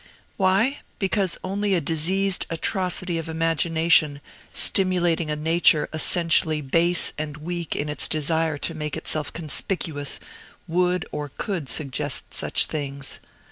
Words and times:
"Why? 0.35 0.79
Because 0.97 1.37
only 1.43 1.75
a 1.75 1.79
diseased 1.79 2.47
atrocity 2.49 3.19
of 3.19 3.29
imagination, 3.29 4.19
stimulating 4.51 5.29
a 5.29 5.35
nature 5.35 5.89
essentially 5.93 6.59
base 6.59 7.13
and 7.19 7.37
weak 7.37 7.75
in 7.75 7.87
its 7.87 8.07
desire 8.07 8.57
to 8.57 8.73
make 8.73 8.97
itself 8.97 9.31
conspicuous, 9.31 10.19
would 10.67 11.05
or 11.11 11.29
could 11.37 11.69
suggest 11.69 12.33
such 12.33 12.65
things. 12.65 13.19